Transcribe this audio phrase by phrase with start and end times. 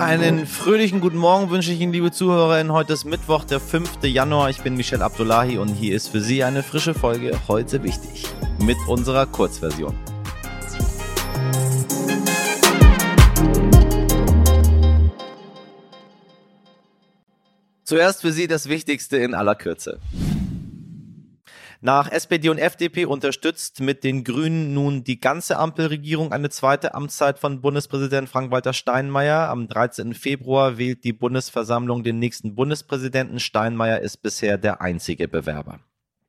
[0.00, 2.72] Einen fröhlichen guten Morgen wünsche ich Ihnen, liebe Zuhörerinnen.
[2.72, 4.02] Heute ist Mittwoch, der 5.
[4.04, 4.48] Januar.
[4.48, 8.24] Ich bin Michel Abdullahi und hier ist für Sie eine frische Folge Heute wichtig
[8.58, 9.94] mit unserer Kurzversion.
[17.84, 20.00] Zuerst für Sie das Wichtigste in aller Kürze.
[21.82, 27.38] Nach SPD und FDP unterstützt mit den Grünen nun die ganze Ampelregierung eine zweite Amtszeit
[27.38, 29.48] von Bundespräsident Frank-Walter Steinmeier.
[29.48, 30.12] Am 13.
[30.12, 33.40] Februar wählt die Bundesversammlung den nächsten Bundespräsidenten.
[33.40, 35.80] Steinmeier ist bisher der einzige Bewerber.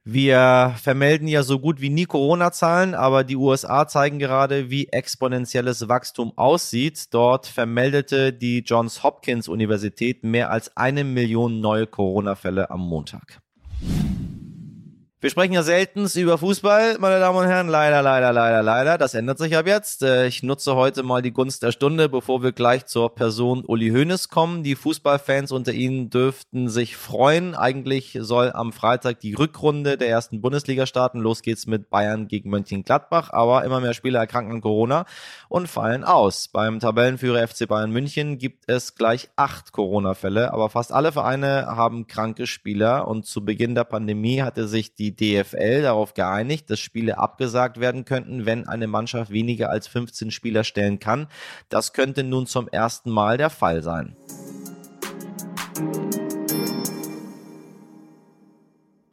[0.06, 5.90] Wir vermelden ja so gut wie nie Corona-Zahlen, aber die USA zeigen gerade, wie exponentielles
[5.90, 7.14] Wachstum aussieht.
[7.14, 13.42] Dort vermeldete die Johns Hopkins Universität mehr als eine Million neue Corona-Fälle am Montag.
[15.22, 17.68] Wir sprechen ja seltenst über Fußball, meine Damen und Herren.
[17.68, 18.98] Leider, leider, leider, leider.
[18.98, 20.02] Das ändert sich ab jetzt.
[20.02, 23.90] Äh, ich nutze heute mal die Gunst der Stunde, bevor wir gleich zur Person Uli
[23.92, 24.64] Hoeneß kommen.
[24.64, 27.54] Die Fußballfans unter Ihnen dürften sich freuen.
[27.54, 31.20] Eigentlich soll am Freitag die Rückrunde der ersten Bundesliga starten.
[31.20, 33.30] Los geht's mit Bayern gegen Mönchengladbach.
[33.32, 35.06] Aber immer mehr Spieler erkranken an Corona
[35.50, 36.48] und fallen aus.
[36.48, 40.52] Beim Tabellenführer FC Bayern München gibt es gleich acht Corona-Fälle.
[40.52, 43.08] Aber fast alle Vereine haben kranke Spieler.
[43.08, 47.80] Und zu Beginn der Pandemie hatte sich die die DFL darauf geeinigt, dass Spiele abgesagt
[47.80, 51.28] werden könnten, wenn eine Mannschaft weniger als 15 Spieler stellen kann.
[51.70, 54.16] Das könnte nun zum ersten Mal der Fall sein.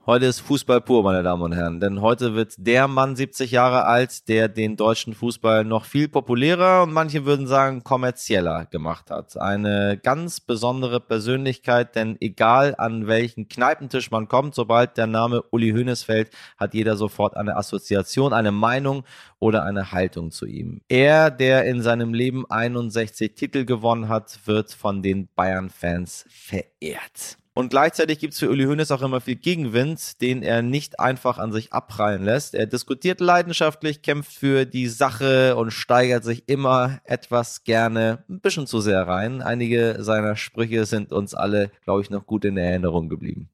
[0.09, 3.85] Heute ist Fußball pur, meine Damen und Herren, denn heute wird der Mann 70 Jahre
[3.85, 9.37] alt, der den deutschen Fußball noch viel populärer und manche würden sagen kommerzieller gemacht hat.
[9.37, 15.73] Eine ganz besondere Persönlichkeit, denn egal an welchen Kneipentisch man kommt, sobald der Name Uli
[15.73, 19.05] Hoeneß fällt, hat jeder sofort eine Assoziation, eine Meinung
[19.41, 20.81] oder eine Haltung zu ihm.
[20.89, 27.37] Er, der in seinem Leben 61 Titel gewonnen hat, wird von den Bayern-Fans verehrt.
[27.59, 31.39] Und gleichzeitig gibt es für Uli Hoeneß auch immer viel Gegenwind, den er nicht einfach
[31.39, 32.55] an sich abprallen lässt.
[32.55, 38.69] Er diskutiert leidenschaftlich, kämpft für die Sache und steigert sich immer etwas gerne ein bisschen
[38.69, 39.43] zu sehr rein.
[39.43, 43.49] Einige seiner Sprüche sind uns alle, glaube ich, noch gut in Erinnerung geblieben.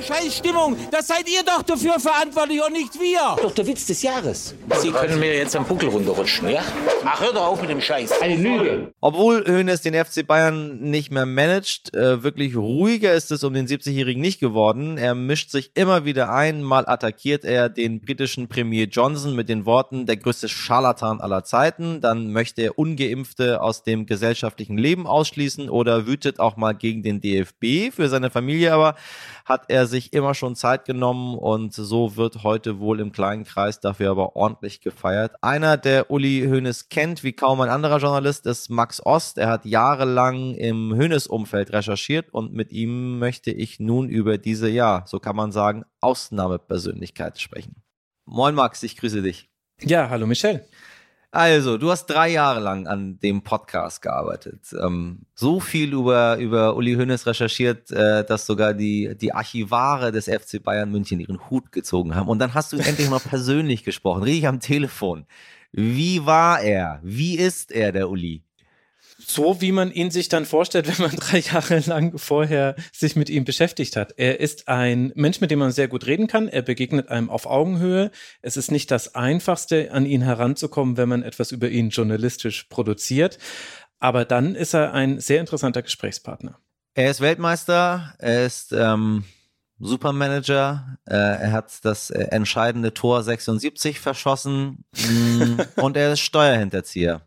[0.00, 3.36] Eure Scheißstimmung, das seid ihr doch dafür verantwortlich und nicht wir.
[3.42, 4.54] Doch der Witz des Jahres.
[4.80, 6.62] Sie können mir jetzt am Buckel runterrutschen, ja?
[7.04, 8.20] Ach, hör doch auf mit dem Scheiß.
[8.20, 8.92] Eine Lüge.
[9.00, 13.66] Obwohl Hoeneß den FC Bayern nicht mehr managt, äh, wirklich ruhiger ist es um den
[13.66, 14.96] 70-Jährigen nicht geworden.
[14.96, 16.62] Er mischt sich immer wieder ein.
[16.62, 22.00] Mal attackiert er den britischen Premier Johnson mit den Worten, der größte Scharlatan aller Zeiten.
[22.00, 27.20] Dann möchte er Ungeimpfte aus dem gesellschaftlichen Leben ausschließen oder wütet auch mal gegen den
[27.20, 27.94] DFB.
[27.94, 28.94] Für seine Familie aber
[29.44, 33.80] hat er sich immer schon Zeit genommen und so wird heute wohl im kleinen Kreis
[33.80, 35.34] dafür aber ordentlich gefeiert.
[35.42, 39.36] Einer, der Uli Hoeneß kennt wie kaum ein anderer Journalist, ist Max Ost.
[39.36, 45.04] Er hat jahrelang im Hoeneß-Umfeld recherchiert und mit ihm möchte ich nun über diese, ja,
[45.06, 47.82] so kann man sagen, Ausnahmepersönlichkeit sprechen.
[48.24, 49.50] Moin Max, ich grüße dich.
[49.82, 50.64] Ja, hallo Michel.
[51.32, 54.74] Also, du hast drei Jahre lang an dem Podcast gearbeitet.
[54.82, 60.24] Ähm, so viel über, über Uli Hoeneß recherchiert, äh, dass sogar die, die Archivare des
[60.24, 62.28] FC Bayern München ihren Hut gezogen haben.
[62.28, 65.24] Und dann hast du ihn endlich mal persönlich gesprochen, richtig am Telefon.
[65.70, 66.98] Wie war er?
[67.04, 68.42] Wie ist er, der Uli?
[69.34, 73.30] So wie man ihn sich dann vorstellt, wenn man drei Jahre lang vorher sich mit
[73.30, 74.14] ihm beschäftigt hat.
[74.16, 76.48] Er ist ein Mensch, mit dem man sehr gut reden kann.
[76.48, 78.10] Er begegnet einem auf Augenhöhe.
[78.42, 83.38] Es ist nicht das Einfachste, an ihn heranzukommen, wenn man etwas über ihn journalistisch produziert.
[83.98, 86.58] Aber dann ist er ein sehr interessanter Gesprächspartner.
[86.94, 89.24] Er ist Weltmeister, er ist ähm,
[89.78, 97.22] Supermanager, äh, er hat das äh, entscheidende Tor 76 verschossen mm, und er ist Steuerhinterzieher.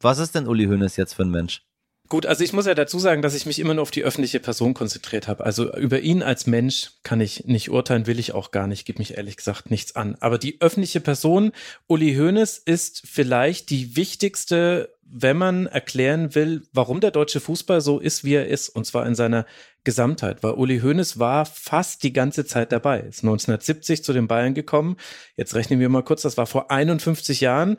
[0.00, 1.62] Was ist denn Uli Hoeneß jetzt für ein Mensch?
[2.10, 4.38] Gut, also ich muss ja dazu sagen, dass ich mich immer nur auf die öffentliche
[4.38, 5.44] Person konzentriert habe.
[5.46, 8.98] Also über ihn als Mensch kann ich nicht urteilen, will ich auch gar nicht, gibt
[8.98, 10.16] mich ehrlich gesagt nichts an.
[10.20, 11.52] Aber die öffentliche Person,
[11.86, 18.00] Uli Hoeneß, ist vielleicht die wichtigste, wenn man erklären will, warum der deutsche Fußball so
[18.00, 19.46] ist, wie er ist, und zwar in seiner
[19.82, 23.00] Gesamtheit, weil Uli Hoeneß war fast die ganze Zeit dabei.
[23.00, 24.96] Ist 1970 zu den Bayern gekommen.
[25.36, 27.78] Jetzt rechnen wir mal kurz, das war vor 51 Jahren.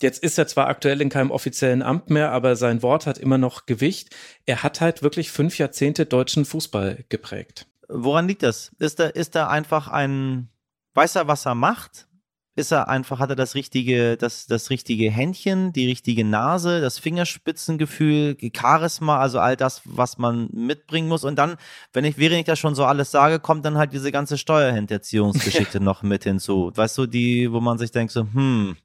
[0.00, 3.38] Jetzt ist er zwar aktuell in keinem offiziellen Amt mehr, aber sein Wort hat immer
[3.38, 4.14] noch Gewicht.
[4.44, 7.66] Er hat halt wirklich fünf Jahrzehnte deutschen Fußball geprägt.
[7.88, 8.72] Woran liegt das?
[8.78, 10.48] Ist er, ist er einfach ein,
[10.94, 12.08] weiß er, was er macht?
[12.56, 16.98] Ist er einfach, hat er das richtige, das, das richtige Händchen, die richtige Nase, das
[16.98, 21.24] Fingerspitzengefühl, Charisma, also all das, was man mitbringen muss.
[21.24, 21.56] Und dann,
[21.92, 25.80] wenn ich, während ich das schon so alles sage, kommt dann halt diese ganze Steuerhinterziehungsgeschichte
[25.80, 26.72] noch mit hinzu.
[26.74, 28.76] Weißt du, die, wo man sich denkt so, hm,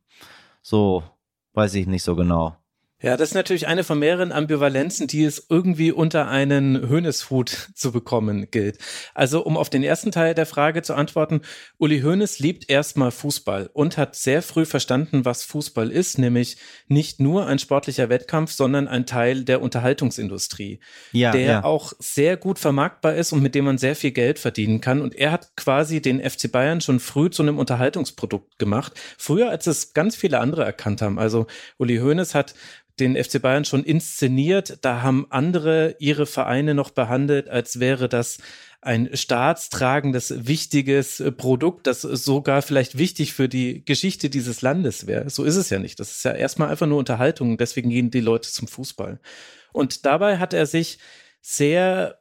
[0.61, 1.03] so,
[1.53, 2.60] weiß ich nicht so genau.
[3.01, 7.91] Ja, das ist natürlich eine von mehreren Ambivalenzen, die es irgendwie unter einen Hönes-Hut zu
[7.91, 8.77] bekommen gilt.
[9.15, 11.41] Also, um auf den ersten Teil der Frage zu antworten,
[11.77, 16.57] Uli Hoeneß liebt erstmal Fußball und hat sehr früh verstanden, was Fußball ist, nämlich
[16.87, 20.79] nicht nur ein sportlicher Wettkampf, sondern ein Teil der Unterhaltungsindustrie,
[21.11, 21.63] ja, der ja.
[21.63, 25.01] auch sehr gut vermarktbar ist und mit dem man sehr viel Geld verdienen kann.
[25.01, 29.65] Und er hat quasi den FC Bayern schon früh zu einem Unterhaltungsprodukt gemacht, früher als
[29.65, 31.17] es ganz viele andere erkannt haben.
[31.17, 32.53] Also Uli Hoeneß hat
[33.01, 34.77] den FC Bayern schon inszeniert.
[34.81, 38.37] Da haben andere ihre Vereine noch behandelt, als wäre das
[38.81, 45.29] ein staatstragendes, wichtiges äh, Produkt, das sogar vielleicht wichtig für die Geschichte dieses Landes wäre.
[45.29, 45.99] So ist es ja nicht.
[45.99, 47.57] Das ist ja erstmal einfach nur Unterhaltung.
[47.57, 49.19] Deswegen gehen die Leute zum Fußball.
[49.71, 50.97] Und dabei hat er sich
[51.41, 52.20] sehr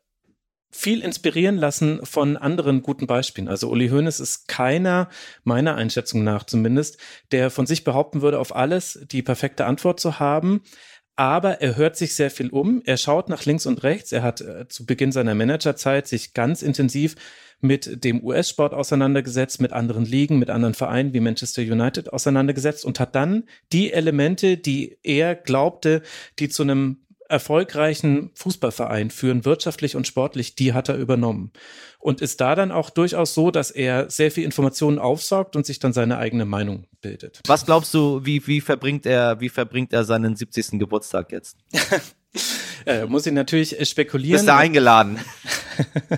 [0.71, 3.49] viel inspirieren lassen von anderen guten Beispielen.
[3.49, 5.09] Also Uli Hoeneß ist keiner,
[5.43, 6.99] meiner Einschätzung nach zumindest,
[7.33, 10.63] der von sich behaupten würde, auf alles die perfekte Antwort zu haben.
[11.17, 12.81] Aber er hört sich sehr viel um.
[12.87, 14.11] Er schaut nach links und rechts.
[14.11, 17.17] Er hat äh, zu Beginn seiner Managerzeit sich ganz intensiv
[17.61, 23.01] mit dem US-Sport auseinandergesetzt, mit anderen Ligen, mit anderen Vereinen wie Manchester United auseinandergesetzt und
[23.01, 26.03] hat dann die Elemente, die er glaubte,
[26.39, 31.53] die zu einem erfolgreichen Fußballverein führen, wirtschaftlich und sportlich, die hat er übernommen.
[31.99, 35.79] Und ist da dann auch durchaus so, dass er sehr viel Informationen aufsaugt und sich
[35.79, 37.41] dann seine eigene Meinung bildet.
[37.47, 40.79] Was glaubst du, wie, wie verbringt er, wie verbringt er seinen 70.
[40.79, 41.57] Geburtstag jetzt?
[42.87, 44.39] äh, muss ich natürlich spekulieren.
[44.39, 45.19] Bist du eingeladen?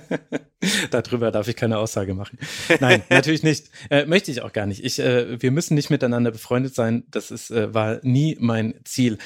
[0.91, 2.39] Darüber darf ich keine Aussage machen.
[2.81, 3.71] Nein, natürlich nicht.
[3.91, 4.85] Äh, möchte ich auch gar nicht.
[4.85, 7.05] Ich, äh, wir müssen nicht miteinander befreundet sein.
[7.11, 9.19] Das ist, äh, war nie mein Ziel.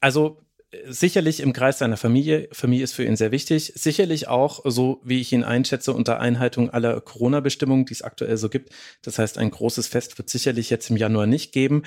[0.00, 0.40] Also
[0.86, 2.48] sicherlich im Kreis seiner Familie.
[2.52, 3.72] Familie ist für ihn sehr wichtig.
[3.74, 8.48] Sicherlich auch, so wie ich ihn einschätze, unter Einhaltung aller Corona-Bestimmungen, die es aktuell so
[8.48, 8.72] gibt.
[9.02, 11.84] Das heißt, ein großes Fest wird sicherlich jetzt im Januar nicht geben.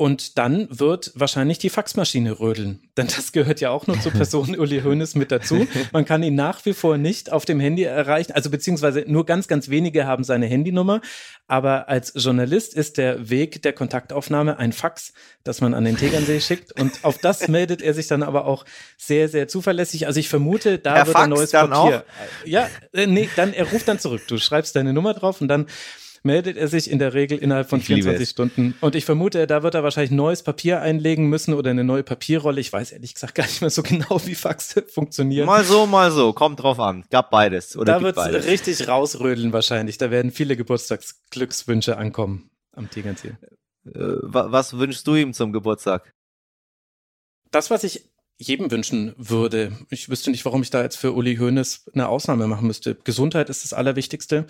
[0.00, 2.88] Und dann wird wahrscheinlich die Faxmaschine rödeln.
[2.96, 5.66] Denn das gehört ja auch nur zur Person Uli Hoeneß mit dazu.
[5.90, 8.30] Man kann ihn nach wie vor nicht auf dem Handy erreichen.
[8.30, 11.00] Also beziehungsweise nur ganz, ganz wenige haben seine Handynummer.
[11.48, 16.40] Aber als Journalist ist der Weg der Kontaktaufnahme ein Fax, das man an den Tegernsee
[16.40, 16.80] schickt.
[16.80, 18.64] Und auf das meldet er sich dann aber auch
[18.96, 20.06] sehr, sehr zuverlässig.
[20.06, 22.04] Also ich vermute, da Herr wird ein neues dann Papier.
[22.06, 22.46] Auch?
[22.46, 24.22] Ja, äh, nee, dann er ruft dann zurück.
[24.28, 25.66] Du schreibst deine Nummer drauf und dann
[26.22, 28.74] meldet er sich in der Regel innerhalb von 24 Stunden.
[28.80, 32.60] Und ich vermute, da wird er wahrscheinlich neues Papier einlegen müssen oder eine neue Papierrolle.
[32.60, 35.46] Ich weiß ehrlich gesagt gar nicht mehr so genau, wie Faxe funktionieren.
[35.46, 36.32] Mal so, mal so.
[36.32, 37.04] Kommt drauf an.
[37.10, 37.76] Gab beides.
[37.76, 39.98] Oder da wird es richtig rausrödeln wahrscheinlich.
[39.98, 43.36] Da werden viele Geburtstagsglückswünsche ankommen am Tegernsee.
[43.86, 46.12] Äh, was wünschst du ihm zum Geburtstag?
[47.50, 49.72] Das, was ich jedem wünschen würde.
[49.90, 52.94] Ich wüsste nicht, warum ich da jetzt für Uli Hoeneß eine Ausnahme machen müsste.
[52.94, 54.46] Gesundheit ist das Allerwichtigste.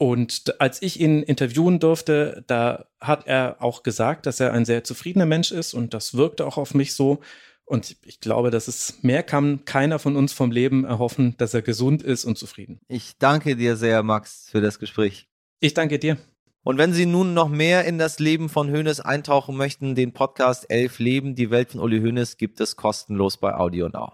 [0.00, 4.82] Und als ich ihn interviewen durfte, da hat er auch gesagt, dass er ein sehr
[4.82, 7.20] zufriedener Mensch ist und das wirkte auch auf mich so.
[7.66, 11.60] Und ich glaube, dass es mehr kann keiner von uns vom Leben erhoffen, dass er
[11.60, 12.80] gesund ist und zufrieden.
[12.88, 15.28] Ich danke dir sehr, Max, für das Gespräch.
[15.60, 16.16] Ich danke dir.
[16.62, 20.64] Und wenn Sie nun noch mehr in das Leben von Hoeneß eintauchen möchten, den Podcast
[20.70, 24.12] Elf Leben, die Welt von Uli Hoeneß gibt es kostenlos bei Audio Now.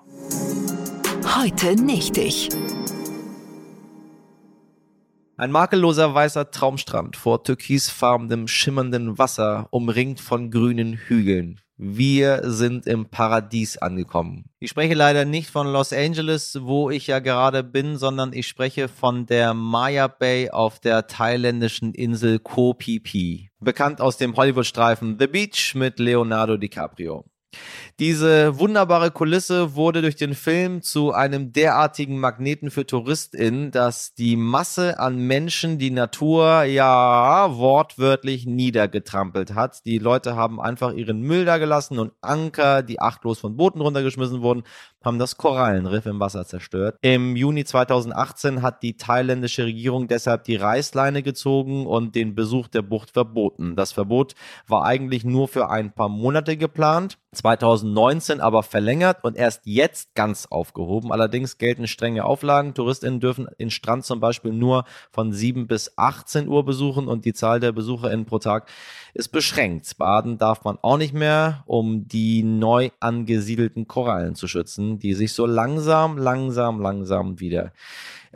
[1.37, 2.49] Heute nicht ich.
[5.39, 11.61] Ein makelloser weißer Traumstrand vor türkisfarbenem schimmerndem Wasser, umringt von grünen Hügeln.
[11.77, 14.47] Wir sind im Paradies angekommen.
[14.61, 18.89] Ich spreche leider nicht von Los Angeles, wo ich ja gerade bin, sondern ich spreche
[18.89, 23.51] von der Maya Bay auf der thailändischen Insel Koh Phi Phi.
[23.61, 27.27] Bekannt aus dem Hollywood-Streifen The Beach mit Leonardo DiCaprio.
[27.99, 34.37] Diese wunderbare Kulisse wurde durch den Film zu einem derartigen Magneten für TouristInnen, dass die
[34.37, 39.87] Masse an Menschen die Natur ja wortwörtlich niedergetrampelt hat.
[39.87, 44.43] Die Leute haben einfach ihren Müll da gelassen und Anker, die achtlos von Booten runtergeschmissen
[44.43, 44.65] wurden,
[45.07, 46.99] haben das Korallenriff im Wasser zerstört.
[47.01, 52.83] Im Juni 2018 hat die thailändische Regierung deshalb die Reißleine gezogen und den Besuch der
[52.83, 53.77] Bucht verboten.
[53.77, 54.35] Das Verbot
[54.67, 60.47] war eigentlich nur für ein paar Monate geplant, 2019 aber verlängert und erst jetzt ganz
[60.47, 61.13] aufgehoben.
[61.13, 62.75] Allerdings gelten strenge Auflagen.
[62.75, 67.35] TouristInnen dürfen den Strand zum Beispiel nur von 7 bis 18 Uhr besuchen und die
[67.35, 68.69] Zahl der BesucherInnen pro Tag
[69.15, 69.99] ist beschränkt.
[69.99, 75.33] Baden darf man auch nicht mehr, um die neu angesiedelten Korallen zu schützen, die sich
[75.33, 77.73] so langsam, langsam, langsam wieder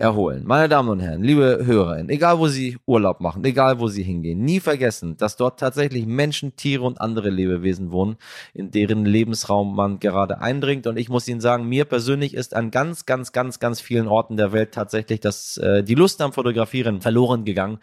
[0.01, 0.45] erholen.
[0.47, 4.43] Meine Damen und Herren, liebe HörerInnen, egal wo Sie Urlaub machen, egal wo Sie hingehen,
[4.43, 8.17] nie vergessen, dass dort tatsächlich Menschen, Tiere und andere Lebewesen wohnen,
[8.55, 10.87] in deren Lebensraum man gerade eindringt.
[10.87, 14.39] Und ich muss Ihnen sagen, mir persönlich ist an ganz, ganz, ganz, ganz vielen Orten
[14.39, 17.79] der Welt tatsächlich das, äh, die Lust am Fotografieren verloren gegangen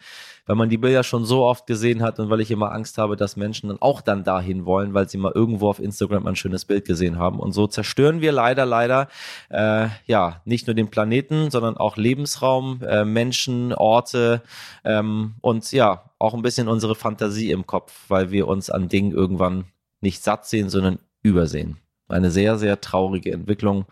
[0.48, 3.16] weil man die Bilder schon so oft gesehen hat und weil ich immer Angst habe,
[3.16, 6.64] dass Menschen dann auch dann dahin wollen, weil sie mal irgendwo auf Instagram ein schönes
[6.64, 7.38] Bild gesehen haben.
[7.38, 9.08] Und so zerstören wir leider, leider,
[9.50, 14.40] äh, ja, nicht nur den Planeten, sondern auch Lebensraum, äh, Menschen, Orte
[14.84, 19.12] ähm, und ja, auch ein bisschen unsere Fantasie im Kopf, weil wir uns an Dingen
[19.12, 19.66] irgendwann
[20.00, 21.76] nicht satt sehen, sondern übersehen.
[22.08, 23.84] Eine sehr, sehr traurige Entwicklung.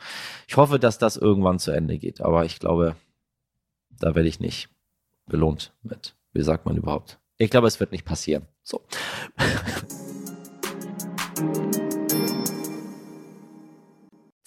[0.49, 2.97] Ich hoffe, dass das irgendwann zu Ende geht, aber ich glaube,
[4.01, 4.71] da werde ich nicht
[5.27, 6.16] belohnt mit.
[6.37, 7.19] Wie sagt man überhaupt?
[7.39, 8.47] Ich glaube, es wird nicht passieren.
[8.63, 8.83] So.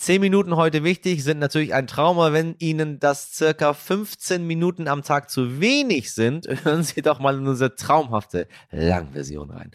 [0.09, 2.33] Zehn Minuten heute wichtig sind natürlich ein Trauma.
[2.33, 7.37] Wenn Ihnen das circa 15 Minuten am Tag zu wenig sind, hören Sie doch mal
[7.37, 9.69] in unsere traumhafte Langversion rein.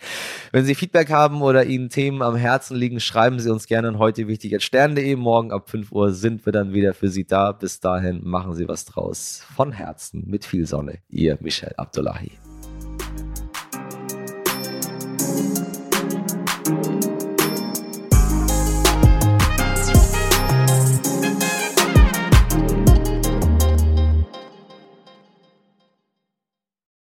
[0.51, 4.01] Wenn Sie Feedback haben oder Ihnen Themen am Herzen liegen, schreiben Sie uns gerne an
[4.01, 5.15] heute wichtig stern.de.
[5.15, 7.53] Morgen ab 5 Uhr sind wir dann wieder für Sie da.
[7.53, 9.47] Bis dahin machen Sie was draus.
[9.55, 10.99] Von Herzen mit viel Sonne.
[11.11, 12.33] Ihr Michel Abdullahi.